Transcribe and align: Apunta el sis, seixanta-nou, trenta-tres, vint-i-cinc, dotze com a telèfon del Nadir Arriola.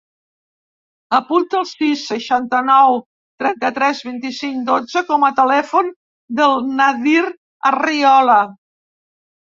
Apunta 1.17 1.59
el 1.59 1.67
sis, 1.71 2.05
seixanta-nou, 2.13 2.97
trenta-tres, 3.45 4.03
vint-i-cinc, 4.09 4.67
dotze 4.73 5.07
com 5.13 5.29
a 5.31 5.33
telèfon 5.45 5.95
del 6.43 6.61
Nadir 6.83 7.27
Arriola. 7.75 8.45